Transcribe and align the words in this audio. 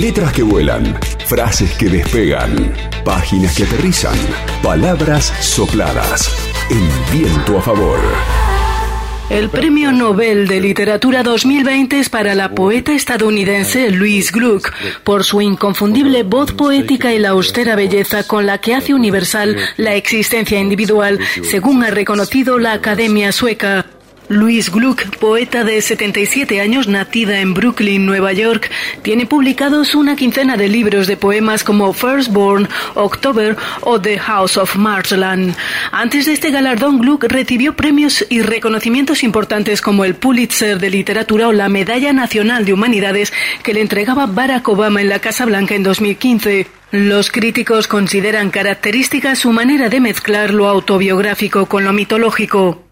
Letras 0.00 0.32
que 0.32 0.42
vuelan, 0.42 0.98
frases 1.26 1.72
que 1.74 1.90
despegan, 1.90 2.72
páginas 3.04 3.54
que 3.54 3.64
aterrizan, 3.64 4.16
palabras 4.62 5.26
sopladas. 5.40 6.34
En 6.70 6.88
viento 7.12 7.58
a 7.58 7.60
favor. 7.60 7.98
El 9.28 9.50
Premio 9.50 9.92
Nobel 9.92 10.48
de 10.48 10.58
Literatura 10.58 11.22
2020 11.22 12.00
es 12.00 12.08
para 12.08 12.34
la 12.34 12.54
poeta 12.54 12.94
estadounidense 12.94 13.90
Louise 13.90 14.32
Gluck 14.32 14.72
por 15.04 15.22
su 15.22 15.42
inconfundible 15.42 16.22
voz 16.22 16.52
poética 16.52 17.12
y 17.12 17.18
la 17.18 17.30
austera 17.30 17.76
belleza 17.76 18.26
con 18.26 18.46
la 18.46 18.56
que 18.56 18.74
hace 18.74 18.94
universal 18.94 19.54
la 19.76 19.96
existencia 19.96 20.58
individual, 20.58 21.18
según 21.42 21.84
ha 21.84 21.90
reconocido 21.90 22.58
la 22.58 22.72
Academia 22.72 23.32
Sueca. 23.32 23.84
Louise 24.30 24.70
Gluck, 24.70 25.16
poeta 25.16 25.64
de 25.64 25.82
77 25.82 26.60
años, 26.60 26.86
nacida 26.86 27.40
en 27.40 27.52
Brooklyn, 27.52 28.06
Nueva 28.06 28.32
York, 28.32 28.70
tiene 29.02 29.26
publicados 29.26 29.96
una 29.96 30.14
quincena 30.14 30.56
de 30.56 30.68
libros 30.68 31.08
de 31.08 31.16
poemas 31.16 31.64
como 31.64 31.92
Firstborn, 31.92 32.68
October 32.94 33.56
o 33.80 34.00
The 34.00 34.20
House 34.20 34.56
of 34.56 34.76
Marshland. 34.76 35.56
Antes 35.90 36.26
de 36.26 36.34
este 36.34 36.52
galardón, 36.52 37.00
Gluck 37.00 37.24
recibió 37.24 37.74
premios 37.74 38.24
y 38.30 38.42
reconocimientos 38.42 39.24
importantes 39.24 39.80
como 39.80 40.04
el 40.04 40.14
Pulitzer 40.14 40.78
de 40.78 40.90
Literatura 40.90 41.48
o 41.48 41.52
la 41.52 41.68
Medalla 41.68 42.12
Nacional 42.12 42.64
de 42.64 42.72
Humanidades 42.72 43.32
que 43.64 43.74
le 43.74 43.80
entregaba 43.80 44.26
Barack 44.26 44.68
Obama 44.68 45.00
en 45.00 45.08
la 45.08 45.18
Casa 45.18 45.44
Blanca 45.44 45.74
en 45.74 45.82
2015. 45.82 46.68
Los 46.92 47.32
críticos 47.32 47.88
consideran 47.88 48.50
característica 48.50 49.34
su 49.34 49.50
manera 49.50 49.88
de 49.88 49.98
mezclar 49.98 50.54
lo 50.54 50.68
autobiográfico 50.68 51.66
con 51.66 51.82
lo 51.82 51.92
mitológico. 51.92 52.89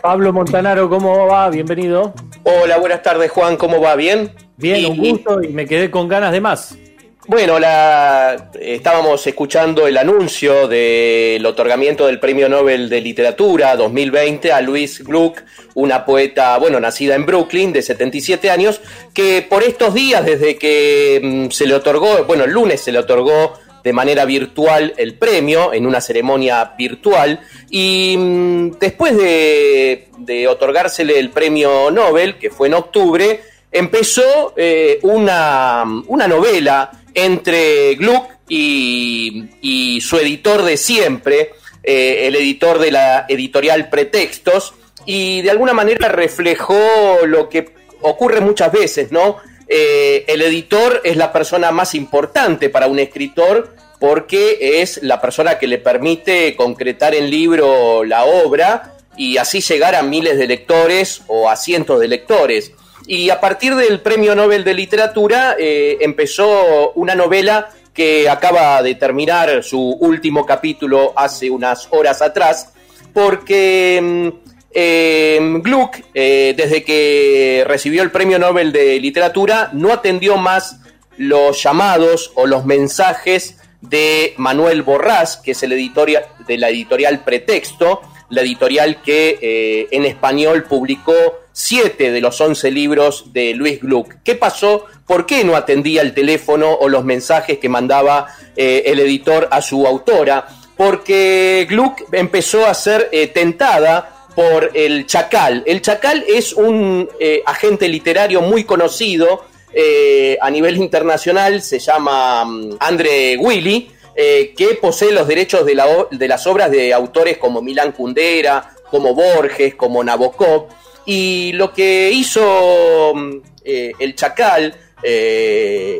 Pablo 0.00 0.32
Montanaro, 0.32 0.88
¿cómo 0.88 1.26
va? 1.26 1.50
Bienvenido. 1.50 2.14
Hola, 2.44 2.78
buenas 2.78 3.02
tardes 3.02 3.32
Juan, 3.32 3.56
¿cómo 3.56 3.80
va? 3.80 3.96
¿Bien? 3.96 4.30
Bien, 4.56 4.92
un 4.92 4.96
gusto 4.98 5.42
y 5.42 5.48
me 5.48 5.66
quedé 5.66 5.90
con 5.90 6.06
ganas 6.06 6.30
de 6.30 6.40
más. 6.40 6.78
Bueno, 7.26 7.58
la, 7.58 8.52
estábamos 8.60 9.26
escuchando 9.26 9.88
el 9.88 9.96
anuncio 9.98 10.68
del 10.68 11.44
otorgamiento 11.44 12.06
del 12.06 12.20
Premio 12.20 12.48
Nobel 12.48 12.88
de 12.88 13.00
Literatura 13.00 13.74
2020 13.74 14.52
a 14.52 14.60
Louise 14.60 15.02
Gluck, 15.02 15.42
una 15.74 16.04
poeta, 16.04 16.56
bueno, 16.58 16.78
nacida 16.78 17.16
en 17.16 17.26
Brooklyn, 17.26 17.72
de 17.72 17.82
77 17.82 18.50
años, 18.50 18.80
que 19.12 19.44
por 19.48 19.64
estos 19.64 19.94
días, 19.94 20.24
desde 20.24 20.56
que 20.56 21.20
mm, 21.22 21.50
se 21.50 21.66
le 21.66 21.74
otorgó, 21.74 22.24
bueno, 22.24 22.44
el 22.44 22.52
lunes 22.52 22.80
se 22.80 22.92
le 22.92 23.00
otorgó 23.00 23.58
de 23.82 23.92
manera 23.92 24.24
virtual 24.24 24.94
el 24.96 25.14
premio, 25.14 25.72
en 25.72 25.86
una 25.86 26.00
ceremonia 26.00 26.74
virtual, 26.76 27.40
y 27.70 28.16
mm, 28.16 28.78
después 28.78 29.16
de, 29.16 30.08
otorgársele 30.48 31.18
el 31.18 31.30
premio 31.30 31.90
Nobel, 31.90 32.38
que 32.38 32.50
fue 32.50 32.68
en 32.68 32.74
octubre, 32.74 33.40
empezó 33.70 34.54
eh, 34.56 34.98
una, 35.02 35.84
novela 36.06 36.90
entre 37.14 37.94
Gluck 37.94 38.30
y, 38.48 39.98
su 40.00 40.16
editor 40.16 40.62
de 40.62 40.76
siempre, 40.76 41.50
eh, 41.82 42.26
el 42.26 42.36
editor 42.36 42.78
de 42.78 42.90
la 42.90 43.26
editorial 43.28 43.88
Pretextos, 43.88 44.74
y 45.06 45.42
de 45.42 45.50
alguna 45.50 45.72
manera 45.72 46.08
reflejó 46.08 46.78
lo 47.26 47.48
que 47.48 47.74
ocurre 48.02 48.40
muchas 48.40 48.72
veces, 48.72 49.12
¿no? 49.12 49.38
Eh, 49.72 50.24
el 50.26 50.42
editor 50.42 51.00
es 51.04 51.16
la 51.16 51.32
persona 51.32 51.70
más 51.70 51.94
importante 51.94 52.70
para 52.70 52.88
un 52.88 52.98
escritor 52.98 53.76
porque 54.00 54.80
es 54.82 55.00
la 55.04 55.20
persona 55.20 55.58
que 55.58 55.68
le 55.68 55.78
permite 55.78 56.56
concretar 56.56 57.14
en 57.14 57.30
libro 57.30 58.02
la 58.02 58.24
obra 58.24 58.96
y 59.16 59.36
así 59.36 59.60
llegar 59.60 59.94
a 59.94 60.02
miles 60.02 60.38
de 60.38 60.48
lectores 60.48 61.22
o 61.28 61.48
a 61.48 61.54
cientos 61.54 62.00
de 62.00 62.08
lectores. 62.08 62.72
Y 63.06 63.30
a 63.30 63.40
partir 63.40 63.76
del 63.76 64.00
Premio 64.00 64.34
Nobel 64.34 64.64
de 64.64 64.74
Literatura 64.74 65.54
eh, 65.56 65.98
empezó 66.00 66.90
una 66.96 67.14
novela 67.14 67.70
que 67.94 68.28
acaba 68.28 68.82
de 68.82 68.96
terminar 68.96 69.62
su 69.62 69.80
último 70.00 70.44
capítulo 70.44 71.12
hace 71.14 71.48
unas 71.48 71.86
horas 71.90 72.22
atrás, 72.22 72.72
porque 73.12 74.00
mm, 74.02 74.49
eh, 74.72 75.38
Gluck, 75.62 75.96
eh, 76.14 76.54
desde 76.56 76.84
que 76.84 77.64
recibió 77.66 78.02
el 78.02 78.10
Premio 78.10 78.38
Nobel 78.38 78.72
de 78.72 79.00
Literatura, 79.00 79.70
no 79.72 79.92
atendió 79.92 80.36
más 80.36 80.80
los 81.16 81.62
llamados 81.62 82.32
o 82.36 82.46
los 82.46 82.64
mensajes 82.64 83.56
de 83.80 84.34
Manuel 84.36 84.82
Borrás, 84.82 85.38
que 85.38 85.52
es 85.52 85.62
el 85.62 85.72
editorial 85.72 86.24
de 86.46 86.56
la 86.56 86.68
editorial 86.68 87.24
Pretexto, 87.24 88.00
la 88.28 88.42
editorial 88.42 89.02
que 89.02 89.38
eh, 89.42 89.88
en 89.90 90.04
español 90.04 90.64
publicó 90.64 91.14
siete 91.52 92.12
de 92.12 92.20
los 92.20 92.40
once 92.40 92.70
libros 92.70 93.32
de 93.32 93.54
Luis 93.54 93.80
Gluck. 93.80 94.14
¿Qué 94.22 94.36
pasó? 94.36 94.86
¿Por 95.04 95.26
qué 95.26 95.42
no 95.42 95.56
atendía 95.56 96.02
el 96.02 96.14
teléfono 96.14 96.72
o 96.72 96.88
los 96.88 97.04
mensajes 97.04 97.58
que 97.58 97.68
mandaba 97.68 98.28
eh, 98.56 98.84
el 98.86 99.00
editor 99.00 99.48
a 99.50 99.60
su 99.60 99.84
autora? 99.84 100.46
Porque 100.76 101.66
Gluck 101.68 102.02
empezó 102.12 102.66
a 102.66 102.72
ser 102.72 103.10
tentada 103.34 104.19
por 104.40 104.70
el 104.72 105.04
Chacal. 105.04 105.62
El 105.66 105.82
Chacal 105.82 106.24
es 106.26 106.54
un 106.54 107.06
eh, 107.20 107.42
agente 107.44 107.86
literario 107.86 108.40
muy 108.40 108.64
conocido 108.64 109.44
eh, 109.70 110.38
a 110.40 110.50
nivel 110.50 110.78
internacional, 110.78 111.60
se 111.60 111.78
llama 111.78 112.46
mm, 112.46 112.76
Andre 112.80 113.36
Willy, 113.36 113.90
eh, 114.16 114.54
que 114.56 114.68
posee 114.80 115.12
los 115.12 115.28
derechos 115.28 115.66
de, 115.66 115.78
de, 116.12 116.28
las 116.28 116.46
obras 116.46 116.70
de 116.70 116.94
autores 116.94 117.36
como 117.36 117.60
Milán 117.60 117.92
Kundera, 117.92 118.70
como 118.90 119.14
Borges, 119.14 119.74
como 119.74 120.02
Nabokov. 120.02 120.68
Y 121.04 121.52
lo 121.52 121.70
que 121.74 122.10
hizo 122.10 123.12
mm, 123.14 123.36
el 123.62 124.14
Chacal, 124.14 124.74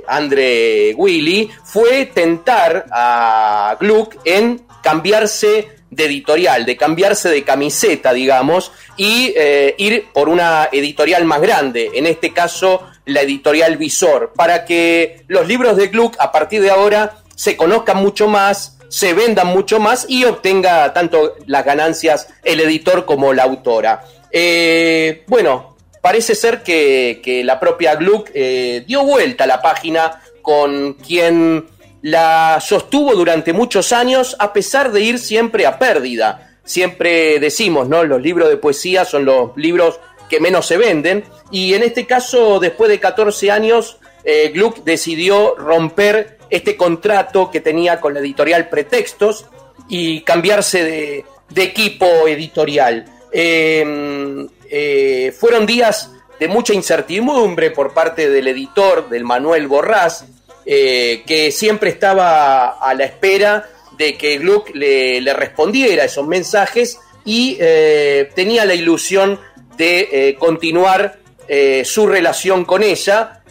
Andre 0.07 0.95
Willy, 0.97 1.51
fue 1.62 2.07
tentar 2.07 2.87
a 2.91 3.77
Gluck 3.78 4.17
en 4.25 4.62
cambiarse 4.83 5.80
de 5.91 6.05
editorial, 6.05 6.65
de 6.65 6.77
cambiarse 6.77 7.28
de 7.28 7.43
camiseta, 7.43 8.12
digamos, 8.12 8.73
y 8.97 9.33
eh, 9.37 9.75
ir 9.78 10.06
por 10.12 10.28
una 10.28 10.69
editorial 10.73 11.25
más 11.25 11.41
grande, 11.41 11.91
en 11.95 12.06
este 12.06 12.33
caso 12.33 12.87
la 13.06 13.23
editorial 13.23 13.77
Visor, 13.77 14.33
para 14.34 14.65
que 14.65 15.25
los 15.27 15.47
libros 15.49 15.77
de 15.77 15.89
Gluck 15.89 16.17
a 16.19 16.31
partir 16.31 16.62
de 16.62 16.71
ahora 16.71 17.19
se 17.34 17.56
conozcan 17.56 17.97
mucho 17.97 18.28
más, 18.28 18.78
se 18.89 19.15
vendan 19.15 19.49
mucho 19.49 19.81
más 19.81 20.06
y 20.09 20.25
obtenga 20.25 20.93
tanto 20.93 21.34
las 21.47 21.65
ganancias 21.65 22.28
el 22.45 22.61
editor 22.61 23.05
como 23.05 23.33
la 23.33 23.45
autora. 23.45 24.05
Eh, 24.31 25.25
bueno, 25.27 25.77
parece 26.01 26.34
ser 26.34 26.62
que, 26.62 27.43
la 27.45 27.59
propia 27.59 27.95
Gluck 27.97 28.31
eh, 28.34 28.84
dio 28.87 29.05
vuelta 29.05 29.45
a 29.45 29.47
la 29.47 29.62
página 29.62 30.21
con 30.43 30.95
quien 30.95 31.67
la 32.03 32.61
sostuvo 32.61 33.15
durante 33.15 33.53
muchos 33.53 33.93
años 33.93 34.37
a 34.38 34.53
pesar 34.53 34.93
de 34.93 35.00
ir 35.00 35.19
siempre 35.19 35.66
a 35.66 35.78
pérdida. 35.78 36.59
Siempre 36.65 37.38
decimos, 37.41 37.88
¿no? 37.88 38.05
Los 38.05 38.22
libros 38.22 38.49
de 38.49 38.56
poesía 38.56 39.05
son 39.05 39.25
los 39.25 39.56
libros 39.56 40.00
que 40.28 40.41
menos 40.41 40.66
se 40.66 40.77
venden 40.77 41.25
y 41.50 41.75
en 41.75 41.83
este 41.83 42.06
caso, 42.06 42.60
después 42.60 42.91
de 42.91 43.00
14 43.00 43.50
años, 43.50 43.99
eh, 44.25 44.50
Gluck 44.55 44.84
decidió 44.84 45.56
romper 45.56 46.39
este 46.49 46.77
contrato 46.77 47.50
que 47.50 47.60
tenía 47.60 48.00
con 48.00 48.15
la 48.15 48.21
editorial 48.21 48.69
Pretextos 48.69 49.47
y 49.89 50.21
cambiarse 50.22 50.84
de, 50.84 51.25
equipo 51.56 52.06
editorial. 52.28 53.05
Em, 53.33 54.49
eh, 54.71 55.34
fueron 55.39 55.66
días 55.66 56.12
de 56.39 56.49
mucha 56.49 56.72
incertidumbre 56.72 57.71
por 57.71 57.93
parte 57.93 58.31
del 58.31 58.49
editor, 58.49 59.09
del 59.09 59.25
Manuel 59.25 59.66
Borrás, 59.66 60.25
eh, 60.73 61.25
que 61.27 61.51
siempre 61.51 61.91
estaba 61.91 62.79
a 62.79 62.95
la 62.95 63.05
espera 63.05 63.69
de 63.99 64.17
que 64.17 64.39
Gluck 64.39 64.71
le, 64.73 65.21
respondiera 65.35 66.05
esos 66.05 66.29
mensajes 66.29 67.01
y 67.25 67.57
eh, 67.59 68.31
tenía 68.37 68.65
la 68.65 68.75
ilusión 68.75 69.41
de 69.77 70.09
eh, 70.13 70.37
continuar 70.39 71.19
su 71.83 72.07
relación 72.07 72.65
con 72.65 72.84
ella, 72.84 73.43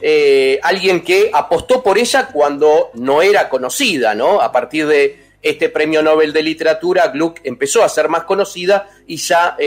alguien 0.63 1.01
que 1.01 1.29
apostó 1.33 1.83
por 1.83 1.97
ella 1.97 2.29
cuando 2.31 2.91
no 2.93 3.21
era 3.21 3.49
conocida, 3.49 4.15
¿no? 4.15 4.39
A 4.39 4.53
partir 4.53 4.87
de 4.87 5.19
este 5.41 5.67
premio 5.67 6.01
Nobel 6.01 6.31
de 6.31 6.41
Literatura, 6.41 7.09
Gluck 7.09 7.41
empezó 7.43 7.83
a 7.83 7.89
ser 7.89 8.07
más 8.07 8.23
conocida 8.23 8.87
y 9.05 9.17
ya 9.17 9.57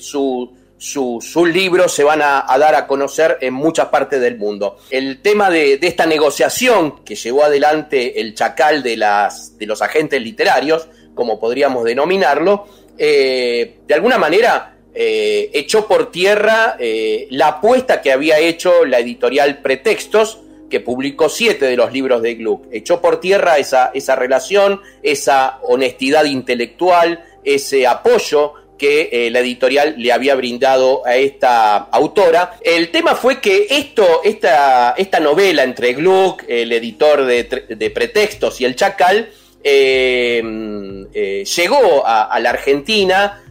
su 0.00 0.52
sus 0.82 1.48
libros 1.48 1.94
se 1.94 2.02
van 2.02 2.22
a, 2.22 2.44
dar 2.58 2.74
a 2.74 2.88
conocer 2.88 3.38
en 3.40 3.54
muchas 3.54 3.86
partes 3.86 4.20
del 4.20 4.36
mundo. 4.36 4.78
El 4.90 5.22
tema 5.22 5.48
de, 5.48 5.78
esta 5.80 6.06
negociación 6.06 7.04
que 7.04 7.14
llevó 7.14 7.44
adelante 7.44 8.20
el 8.20 8.34
chacal 8.34 8.82
de, 8.82 8.96
las, 8.96 9.56
de 9.58 9.66
los 9.66 9.80
agentes 9.80 10.20
literarios, 10.20 10.88
como 11.14 11.38
podríamos 11.38 11.84
denominarlo, 11.84 12.66
eh, 12.98 13.76
de 13.86 13.94
alguna 13.94 14.18
manera 14.18 14.74
eh, 14.92 15.50
echó 15.54 15.86
por 15.86 16.10
tierra 16.10 16.76
eh, 16.80 17.28
la 17.30 17.48
apuesta 17.48 18.02
que 18.02 18.10
había 18.10 18.40
hecho 18.40 18.84
la 18.84 18.98
editorial 18.98 19.62
Pretextos, 19.62 20.40
que 20.68 20.80
publicó 20.80 21.28
siete 21.28 21.66
de 21.66 21.76
los 21.76 21.92
libros 21.92 22.22
de 22.22 22.34
Gluck. 22.34 22.66
Echó 22.72 23.00
por 23.00 23.20
tierra 23.20 23.58
esa, 23.58 23.92
esa 23.94 24.16
relación, 24.16 24.80
esa 25.04 25.60
honestidad 25.62 26.24
intelectual, 26.24 27.24
ese 27.44 27.86
apoyo 27.86 28.54
que 28.82 29.10
eh, 29.12 29.30
la 29.30 29.38
editorial 29.38 29.94
le 29.96 30.10
había 30.10 30.34
brindado 30.34 31.06
a 31.06 31.14
esta 31.14 31.76
autora. 31.76 32.58
El 32.60 32.90
tema 32.90 33.14
fue 33.14 33.40
que 33.40 33.68
esto, 33.70 34.22
esta, 34.24 34.94
esta 34.96 35.20
novela 35.20 35.62
entre 35.62 35.92
Gluck, 35.92 36.42
el 36.48 36.72
editor 36.72 37.24
de, 37.24 37.92
Pretextos, 37.94 38.60
y 38.60 38.64
el 38.64 38.74
Chacal, 38.74 39.30
eh, 39.62 40.42
eh, 41.14 41.44
llegó 41.44 42.02
a, 42.04 42.36
la 42.40 42.50
Argentina 42.50 43.44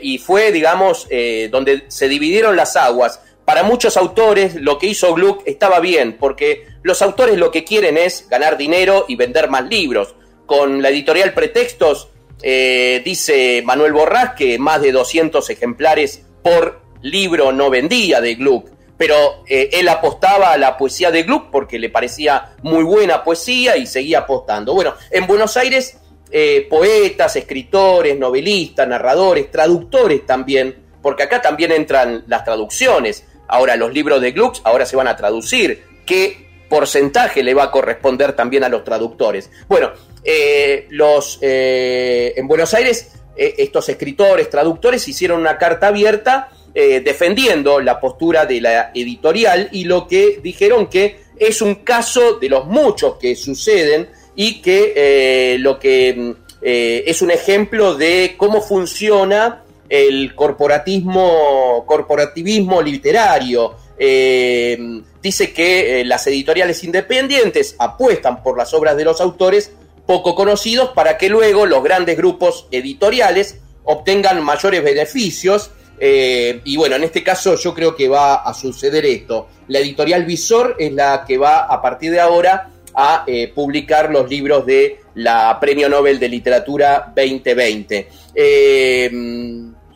y 0.00 0.16
fue, 0.16 0.50
digamos, 0.50 1.06
donde 1.50 1.82
se 1.88 2.08
dividieron 2.08 2.56
las 2.56 2.74
aguas. 2.76 3.20
Para 3.44 3.62
muchos 3.62 3.98
autores 3.98 4.54
lo 4.54 4.78
que 4.78 4.86
hizo 4.86 5.12
Gluck 5.12 5.42
estaba 5.44 5.80
bien, 5.80 6.16
porque 6.18 6.68
los 6.82 7.02
autores 7.02 7.36
lo 7.36 7.50
que 7.50 7.64
quieren 7.64 7.98
es 7.98 8.26
ganar 8.30 8.56
dinero 8.56 9.04
y 9.08 9.16
vender 9.16 9.50
más 9.50 9.68
libros. 9.68 10.14
Con 10.46 10.80
la 10.80 10.88
editorial 10.88 11.34
Pretextos 11.34 12.08
eh, 12.42 13.02
dice 13.04 13.62
Manuel 13.64 13.92
Borrás 13.92 14.34
que 14.34 14.58
más 14.58 14.80
de 14.80 14.92
200 14.92 15.48
ejemplares 15.50 16.24
por 16.42 16.80
libro 17.02 17.52
no 17.52 17.70
vendía 17.70 18.20
de 18.20 18.34
Gluck, 18.34 18.70
pero 18.96 19.44
eh, 19.46 19.70
él 19.72 19.88
apostaba 19.88 20.52
a 20.52 20.58
la 20.58 20.76
poesía 20.76 21.10
de 21.10 21.22
Gluck 21.22 21.50
porque 21.50 21.78
le 21.78 21.90
parecía 21.90 22.54
muy 22.62 22.84
buena 22.84 23.24
poesía 23.24 23.76
y 23.76 23.86
seguía 23.86 24.20
apostando. 24.20 24.74
Bueno, 24.74 24.94
en 25.10 25.26
Buenos 25.26 25.56
Aires, 25.56 25.98
eh, 26.30 26.66
poetas, 26.68 27.36
escritores, 27.36 28.18
novelistas, 28.18 28.86
narradores, 28.86 29.50
traductores 29.50 30.26
también, 30.26 30.76
porque 31.02 31.22
acá 31.22 31.40
también 31.40 31.72
entran 31.72 32.24
las 32.26 32.44
traducciones. 32.44 33.24
Ahora 33.48 33.76
los 33.76 33.92
libros 33.92 34.20
de 34.20 34.32
Gluck 34.32 34.56
ahora 34.64 34.86
se 34.86 34.96
van 34.96 35.08
a 35.08 35.16
traducir. 35.16 35.82
¿Qué 36.06 36.49
porcentaje 36.70 37.42
le 37.42 37.52
va 37.52 37.64
a 37.64 37.70
corresponder 37.70 38.32
también 38.32 38.64
a 38.64 38.70
los 38.70 38.82
traductores? 38.84 39.50
Bueno, 39.68 39.90
eh, 40.24 40.86
los, 40.90 41.38
eh, 41.42 42.32
en 42.36 42.48
Buenos 42.48 42.72
Aires 42.72 43.12
eh, 43.36 43.56
estos 43.58 43.88
escritores, 43.90 44.48
traductores 44.48 45.06
hicieron 45.06 45.40
una 45.40 45.58
carta 45.58 45.88
abierta 45.88 46.48
defendiendo 46.72 47.80
la 47.80 47.98
postura 47.98 48.46
de 48.46 48.60
la 48.60 48.92
editorial 48.94 49.68
y 49.72 49.86
lo 49.86 50.06
que 50.06 50.38
dijeron 50.40 50.86
que 50.86 51.18
es 51.36 51.60
un 51.62 51.74
caso 51.74 52.38
de 52.38 52.48
los 52.48 52.64
muchos 52.66 53.16
que 53.16 53.34
suceden 53.34 54.08
y 54.36 54.62
que 54.62 55.56
lo 55.58 55.80
que 55.80 56.36
es 56.62 57.22
un 57.22 57.32
ejemplo 57.32 57.96
de 57.96 58.36
cómo 58.36 58.62
funciona 58.62 59.64
el 59.90 60.36
corporatismo, 60.36 61.84
corporativismo 61.84 62.80
literario. 62.80 63.74
Dice 64.00 65.52
que 65.52 66.02
las 66.06 66.26
editoriales 66.26 66.82
independientes 66.84 67.76
apuestan 67.78 68.42
por 68.42 68.56
las 68.56 68.72
obras 68.72 68.96
de 68.96 69.04
los 69.04 69.20
autores 69.20 69.72
poco 70.10 70.34
conocidos 70.34 70.90
para 70.90 71.16
que 71.16 71.28
luego 71.28 71.66
los 71.66 71.84
grandes 71.84 72.16
grupos 72.16 72.66
editoriales 72.72 73.60
obtengan 73.84 74.42
mayores 74.42 74.82
beneficios. 74.82 75.70
Eh, 76.00 76.60
y 76.64 76.76
bueno, 76.76 76.96
en 76.96 77.04
este 77.04 77.22
caso 77.22 77.56
yo 77.56 77.72
creo 77.72 77.94
que 77.94 78.08
va 78.08 78.36
a 78.36 78.52
suceder 78.52 79.04
esto. 79.04 79.48
La 79.68 79.78
editorial 79.78 80.24
Visor 80.24 80.74
es 80.80 80.92
la 80.92 81.24
que 81.24 81.38
va 81.38 81.60
a 81.60 81.80
partir 81.80 82.10
de 82.10 82.18
ahora 82.18 82.70
a 82.92 83.22
eh, 83.26 83.52
publicar 83.54 84.10
los 84.10 84.28
libros 84.28 84.66
de 84.66 84.98
la 85.14 85.58
Premio 85.60 85.88
Nobel 85.88 86.18
de 86.18 86.28
Literatura 86.28 87.12
2020. 87.14 88.08
Eh, 88.34 89.10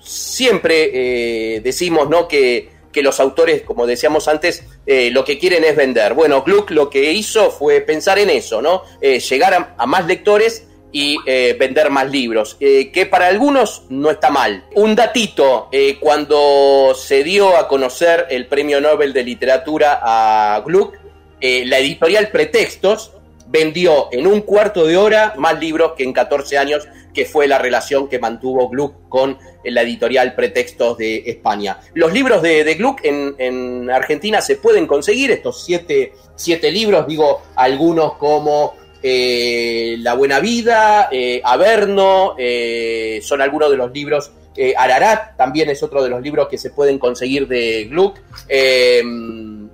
siempre 0.01 1.61
decimos 1.61 2.09
¿no? 2.09 2.29
que 2.29 2.69
que 2.95 3.03
los 3.03 3.21
autores, 3.21 3.61
como 3.63 3.87
decíamos 3.87 4.29
antes, 4.29 4.65
eh, 4.87 5.11
lo 5.11 5.25
que 5.25 5.39
quieren 5.39 5.65
es 5.65 5.77
vender. 5.77 6.15
Bueno, 6.15 6.43
Gluck 6.43 6.71
lo 6.71 6.89
que 6.89 7.13
hizo 7.13 7.51
fue 7.51 7.83
pensar 7.83 8.19
en 8.19 8.31
eso, 8.31 8.63
¿no? 8.63 8.85
Eh, 9.03 9.21
llegar 9.21 9.75
a, 9.77 9.87
más 9.87 10.07
lectores 10.07 10.67
y 10.93 11.19
eh, 11.27 11.57
vender 11.59 11.91
más 11.91 12.09
libros, 12.09 12.55
que 12.55 13.09
para 13.11 13.27
algunos 13.27 13.83
no 13.91 14.13
está 14.13 14.31
mal. 14.31 14.65
Un 14.77 14.95
datito, 14.95 15.69
cuando 15.99 16.95
se 16.95 17.25
dio 17.25 17.57
a 17.57 17.67
conocer 17.67 18.27
el 18.31 18.47
Premio 18.47 18.81
Nobel 18.81 19.13
de 19.13 19.25
Literatura 19.25 19.99
a 20.01 20.63
Gluck, 20.65 20.95
la 21.41 21.79
editorial 21.79 22.29
Pretextos 22.29 23.11
vendió 23.47 24.09
en 24.13 24.27
un 24.27 24.41
cuarto 24.41 24.87
de 24.87 24.97
hora 24.97 25.35
más 25.37 25.59
libros 25.59 25.93
que 25.97 26.05
en 26.05 26.13
14 26.13 26.59
años, 26.59 26.89
que 27.13 27.25
fue 27.25 27.47
la 27.47 27.59
relación 27.59 28.09
que 28.09 28.19
mantuvo 28.19 28.69
Gluck 28.69 29.09
con 29.09 29.39
la 29.65 29.83
editorial 29.83 30.35
Pretextos 30.35 30.99
de 30.99 31.23
España. 31.27 31.79
Los 31.95 32.13
libros 32.13 32.43
de, 32.43 32.75
Gluck 32.75 33.01
en, 33.05 33.89
Argentina 33.91 34.41
se 34.41 34.57
pueden 34.57 34.87
conseguir, 34.87 35.31
estos 35.31 35.65
siete, 35.65 36.73
libros, 36.73 37.07
digo, 37.07 37.43
algunos 37.55 38.15
como 38.15 38.75
eh, 39.03 39.97
La 40.01 40.15
Buena 40.15 40.41
Vida, 40.41 41.09
eh, 41.11 41.41
Averno, 41.45 42.35
eh, 42.39 43.21
son 43.23 43.41
algunos 43.41 43.71
de 43.71 43.77
los 43.77 43.93
libros 43.93 44.33
Ararat 44.77 45.37
también 45.37 45.69
es 45.69 45.83
otro 45.83 46.01
de 46.01 46.09
los 46.09 46.23
libros 46.23 46.47
que 46.47 46.59
se 46.59 46.71
pueden 46.71 46.97
conseguir 47.01 47.49
de 47.49 47.87
Gluck. 47.91 48.21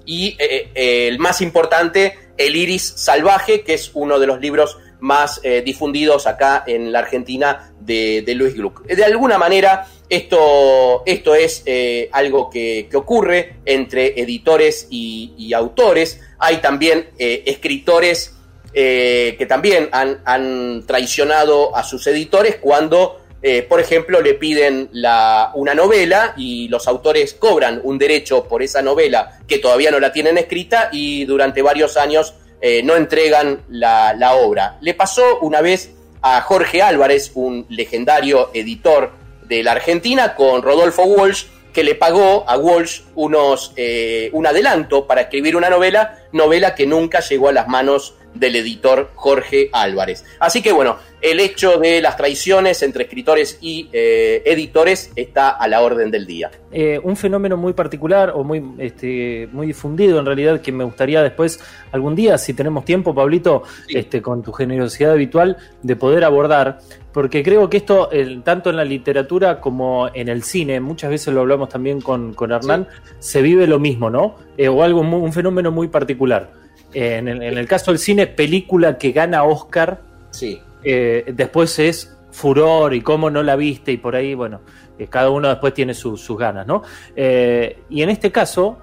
y 0.06 0.36
el 0.74 1.18
más 1.18 1.42
importante, 1.42 2.14
El 2.40 2.56
Iris 2.56 2.94
Salvaje, 2.96 3.62
que 3.62 3.74
es 3.74 3.90
uno 3.92 4.18
de 4.18 4.26
los 4.26 4.40
libros 4.40 4.78
más 5.00 5.40
eh, 5.42 5.62
difundidos 5.64 6.26
acá 6.26 6.64
en 6.66 6.90
la 6.90 7.00
Argentina 7.00 7.72
de, 7.80 8.24
Luis 8.34 8.54
Gluck. 8.54 8.82
De 8.86 9.04
alguna 9.04 9.36
manera, 9.36 9.86
esto, 10.08 11.02
esto 11.04 11.34
es 11.34 11.62
eh, 11.66 12.08
algo 12.12 12.48
que, 12.48 12.88
ocurre 12.94 13.56
entre 13.66 14.20
editores 14.20 14.86
y, 14.90 15.52
autores. 15.54 16.20
Hay 16.38 16.58
también 16.58 17.10
eh, 17.18 17.42
escritores 17.46 18.36
que 18.72 19.46
también 19.48 19.88
han, 19.90 20.20
han, 20.24 20.84
traicionado 20.86 21.74
a 21.76 21.82
sus 21.82 22.06
editores 22.06 22.56
cuando, 22.56 23.19
por 23.68 23.80
ejemplo, 23.80 24.20
le 24.20 24.34
piden 24.34 24.90
una 24.92 25.74
novela 25.74 26.34
y 26.36 26.68
los 26.68 26.86
autores 26.86 27.34
cobran 27.34 27.80
un 27.84 27.96
derecho 27.98 28.44
por 28.44 28.62
esa 28.62 28.82
novela 28.82 29.38
que 29.48 29.58
todavía 29.58 29.90
no 29.90 29.98
la 29.98 30.12
tienen 30.12 30.36
escrita 30.36 30.90
y 30.92 31.24
durante 31.24 31.62
varios 31.62 31.96
años 31.96 32.34
eh, 32.62 32.82
no 32.82 32.96
entregan 32.96 33.62
la, 33.68 34.34
obra. 34.34 34.76
Le 34.82 34.92
pasó 34.92 35.38
una 35.40 35.62
vez 35.62 35.90
a 36.20 36.42
Jorge 36.42 36.82
Álvarez, 36.82 37.32
un 37.34 37.64
legendario 37.70 38.50
editor 38.52 39.12
de 39.44 39.62
la 39.62 39.72
Argentina, 39.72 40.34
con 40.34 40.60
Rodolfo 40.60 41.04
Walsh, 41.04 41.46
que 41.72 41.82
le 41.82 41.94
pagó 41.94 42.44
a 42.46 42.58
Walsh 42.58 43.02
unos, 43.14 43.72
eh, 43.76 44.28
un 44.34 44.46
adelanto 44.46 45.06
para 45.06 45.22
escribir 45.22 45.56
una 45.56 45.70
novela, 45.70 46.18
novela 46.32 46.74
que 46.74 46.86
nunca 46.86 47.20
llegó 47.20 47.48
a 47.48 47.52
las 47.52 47.66
manos 47.66 48.14
del 48.34 48.56
editor 48.56 49.10
Jorge 49.14 49.70
Álvarez. 49.72 50.24
Así 50.38 50.62
que 50.62 50.72
bueno, 50.72 50.96
el 51.20 51.40
hecho 51.40 51.78
de 51.78 52.00
las 52.00 52.16
traiciones 52.16 52.82
entre 52.82 53.04
escritores 53.04 53.58
y 53.60 53.88
eh, 53.92 54.42
editores 54.46 55.12
está 55.16 55.50
a 55.50 55.68
la 55.68 55.82
orden 55.82 56.10
del 56.10 56.26
día. 56.26 56.50
Eh, 56.72 56.98
un 57.02 57.16
fenómeno 57.16 57.56
muy 57.56 57.72
particular 57.72 58.32
o 58.34 58.42
muy, 58.42 58.62
este, 58.78 59.48
muy 59.52 59.66
difundido 59.66 60.18
en 60.18 60.26
realidad 60.26 60.60
que 60.60 60.72
me 60.72 60.84
gustaría 60.84 61.22
después 61.22 61.60
algún 61.92 62.14
día, 62.14 62.38
si 62.38 62.54
tenemos 62.54 62.84
tiempo, 62.84 63.14
Pablito, 63.14 63.64
este, 63.88 64.22
con 64.22 64.42
tu 64.42 64.52
generosidad 64.52 65.12
habitual, 65.12 65.56
de 65.82 65.96
poder 65.96 66.24
abordar, 66.24 66.78
porque 67.12 67.42
creo 67.42 67.68
que 67.68 67.78
esto, 67.78 68.08
tanto 68.44 68.70
en 68.70 68.76
la 68.76 68.84
literatura 68.84 69.60
como 69.60 70.08
en 70.14 70.28
el 70.28 70.42
cine, 70.44 70.80
muchas 70.80 71.10
veces 71.10 71.34
lo 71.34 71.40
hablamos 71.40 71.68
también 71.68 72.00
con, 72.00 72.32
con 72.34 72.52
Hernán, 72.52 72.86
se 73.18 73.42
vive 73.42 73.66
lo 73.66 73.80
mismo, 73.80 74.08
¿no? 74.08 74.36
Eh, 74.56 74.68
o 74.68 74.82
algo, 74.82 75.00
un 75.00 75.32
fenómeno 75.32 75.72
muy 75.72 75.88
particular 75.88 76.59
en, 76.92 77.28
el, 77.28 77.66
caso 77.68 77.90
del 77.90 77.98
cine, 77.98 78.26
película 78.26 78.98
que 78.98 79.12
gana 79.12 79.44
Oscar, 79.44 80.00
sí. 80.30 80.60
Eh, 80.82 81.32
después 81.34 81.78
es 81.78 82.16
furor 82.30 82.94
y 82.94 83.00
cómo 83.02 83.30
no 83.30 83.42
la 83.42 83.56
viste 83.56 83.92
y 83.92 83.96
por 83.96 84.16
ahí, 84.16 84.34
bueno, 84.34 84.60
eh, 84.98 85.06
cada 85.08 85.30
uno 85.30 85.48
después 85.48 85.74
tiene 85.74 85.94
sus 85.94 86.36
ganas, 86.38 86.66
¿no? 86.66 86.82
Eh, 87.16 87.82
y 87.90 88.02
en 88.02 88.10
este 88.10 88.30
caso, 88.30 88.78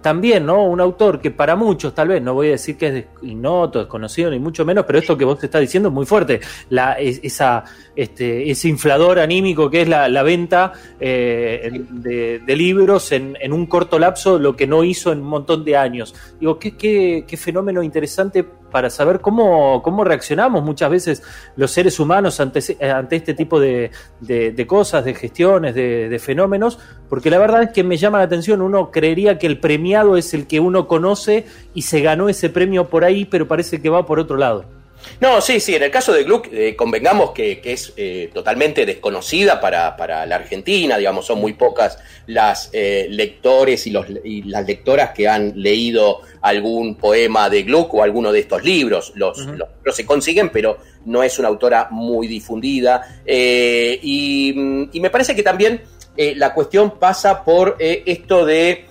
también, 0.00 0.46
¿no? 0.46 0.64
Un 0.64 0.80
autor 0.80 1.20
que 1.20 1.30
para 1.30 1.56
muchos, 1.56 1.94
tal 1.94 2.08
vez, 2.08 2.22
no 2.22 2.34
voy 2.34 2.48
a 2.48 2.50
decir 2.52 2.76
que 2.76 2.86
es 2.86 3.04
ignoto, 3.22 3.80
desconocido, 3.80 4.30
ni 4.30 4.38
mucho 4.38 4.64
menos, 4.64 4.84
pero 4.86 4.98
esto 4.98 5.16
que 5.16 5.24
vos 5.24 5.38
te 5.38 5.46
estás 5.46 5.60
diciendo 5.60 5.88
es 5.88 5.94
muy 5.94 6.06
fuerte. 6.06 6.40
La, 6.70 6.92
esa, 6.92 7.64
este, 7.96 8.50
ese 8.50 8.68
inflador 8.68 9.18
anímico 9.18 9.68
que 9.70 9.82
es 9.82 9.88
la, 9.88 10.22
venta 10.22 10.72
eh, 11.00 11.84
de, 11.90 12.56
libros 12.56 13.12
en, 13.12 13.52
un 13.52 13.66
corto 13.66 13.98
lapso, 13.98 14.38
lo 14.38 14.54
que 14.56 14.66
no 14.66 14.84
hizo 14.84 15.12
en 15.12 15.20
un 15.20 15.28
montón 15.28 15.64
de 15.64 15.76
años. 15.76 16.14
Digo, 16.38 16.58
qué, 16.58 16.76
qué, 16.76 17.24
qué 17.26 17.36
fenómeno 17.36 17.82
interesante 17.82 18.44
para 18.70 18.90
saber 18.90 19.20
cómo, 19.20 19.82
cómo 19.82 20.04
reaccionamos 20.04 20.62
muchas 20.62 20.90
veces 20.90 21.22
los 21.56 21.70
seres 21.70 21.98
humanos 22.00 22.40
ante, 22.40 22.60
ante 22.90 23.16
este 23.16 23.34
tipo 23.34 23.60
de, 23.60 23.90
de, 24.20 24.66
cosas, 24.66 25.04
de 25.04 25.14
gestiones, 25.14 25.74
de, 25.74 26.18
fenómenos, 26.18 26.78
porque 27.08 27.30
la 27.30 27.38
verdad 27.38 27.62
es 27.62 27.70
que 27.70 27.84
me 27.84 27.96
llama 27.96 28.18
la 28.18 28.24
atención, 28.24 28.62
uno 28.62 28.90
creería 28.90 29.38
que 29.38 29.46
el 29.46 29.58
premiado 29.58 30.16
es 30.16 30.34
el 30.34 30.46
que 30.46 30.60
uno 30.60 30.86
conoce 30.86 31.46
y 31.74 31.82
se 31.82 32.00
ganó 32.00 32.28
ese 32.28 32.50
premio 32.50 32.88
por 32.88 33.04
ahí, 33.04 33.24
pero 33.24 33.48
parece 33.48 33.80
que 33.80 33.88
va 33.88 34.06
por 34.06 34.18
otro 34.18 34.36
lado. 34.36 34.77
No, 35.20 35.40
sí, 35.40 35.58
sí, 35.58 35.74
en 35.74 35.82
el 35.82 35.90
caso 35.90 36.12
de 36.12 36.24
Gluck, 36.24 36.48
eh, 36.52 36.76
convengamos 36.76 37.32
que, 37.32 37.60
es 37.64 37.92
eh, 37.96 38.30
totalmente 38.32 38.86
desconocida 38.86 39.60
para, 39.60 40.26
la 40.26 40.36
Argentina, 40.36 40.96
digamos, 40.96 41.26
son 41.26 41.40
muy 41.40 41.54
pocas 41.54 41.98
las 42.26 42.70
eh, 42.72 43.06
lectores 43.10 43.86
y, 43.86 43.90
los, 43.90 44.06
y, 44.24 44.42
las 44.42 44.66
lectoras 44.66 45.10
que 45.10 45.26
han 45.26 45.60
leído 45.60 46.20
algún 46.40 46.94
poema 46.94 47.50
de 47.50 47.64
Gluck 47.64 47.94
o 47.94 48.02
alguno 48.02 48.30
de 48.30 48.40
estos 48.40 48.62
libros. 48.62 49.12
Los, 49.16 49.44
se 49.92 50.06
consiguen, 50.06 50.50
pero 50.50 50.78
no 51.06 51.22
es 51.22 51.38
una 51.38 51.48
autora 51.48 51.88
muy 51.90 52.28
difundida. 52.28 53.22
y, 53.26 54.52
me 54.54 55.10
parece 55.10 55.34
que 55.34 55.42
también 55.42 55.82
la 56.16 56.52
cuestión 56.52 56.98
pasa 56.98 57.44
por 57.44 57.76
esto 57.78 58.44
de 58.44 58.86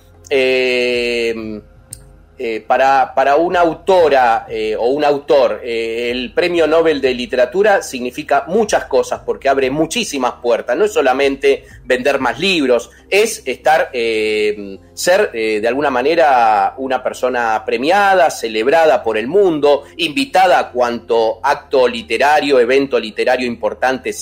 eh, 2.40 2.64
para, 2.64 3.14
para, 3.16 3.34
una 3.34 3.58
autora 3.58 4.46
eh, 4.48 4.76
o 4.76 4.90
un 4.90 5.02
autor, 5.02 5.60
eh, 5.64 6.12
el 6.12 6.32
premio 6.32 6.68
Nobel 6.68 7.00
de 7.00 7.12
Literatura 7.12 7.82
significa 7.82 8.44
muchas 8.46 8.84
cosas 8.84 9.22
porque 9.26 9.48
abre 9.48 9.72
muchísimas 9.72 10.34
puertas. 10.34 10.76
No 10.76 10.84
es 10.84 10.92
solamente 10.92 11.64
vender 11.82 12.20
más 12.20 12.38
libros, 12.38 12.92
es 13.10 13.42
estar, 13.44 13.90
ser 13.92 15.32
de 15.32 15.66
alguna 15.66 15.90
manera 15.90 16.74
una 16.76 17.02
persona 17.02 17.62
premiada, 17.64 18.30
celebrada 18.30 19.02
por 19.02 19.16
el 19.16 19.26
mundo, 19.26 19.84
invitada 19.96 20.58
a 20.58 20.70
cuanto 20.70 21.40
acto 21.42 21.88
literario, 21.88 22.60
evento 22.60 23.00
literario 23.00 23.46
importante 23.46 24.12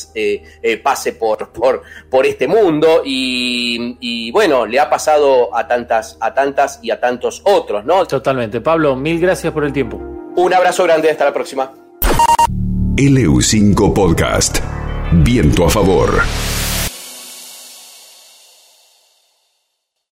pase 0.82 1.14
por, 1.14 1.52
por, 1.52 1.82
por 2.08 2.24
este 2.24 2.46
mundo. 2.46 3.02
Y, 3.04 3.96
y 4.00 4.30
bueno, 4.30 4.64
le 4.64 4.78
ha 4.78 4.88
pasado 4.88 5.54
a 5.54 5.66
tantas, 5.66 6.16
a 6.20 6.32
tantas 6.32 6.78
y 6.82 6.90
a 6.90 7.00
tantos 7.00 7.42
otros, 7.44 7.84
¿no? 8.12 8.18
Totalmente. 8.18 8.60
Pablo, 8.60 8.96
mil 8.96 9.20
gracias 9.20 9.52
por 9.52 9.64
el 9.64 9.72
tiempo. 9.72 10.00
Un 10.36 10.52
abrazo 10.52 10.84
grande, 10.84 11.10
hasta 11.10 11.24
la 11.24 11.32
próxima. 11.32 11.70
LU5 12.96 13.92
Podcast. 13.92 14.58
Viento 15.12 15.64
a 15.66 15.70
favor. 15.70 16.22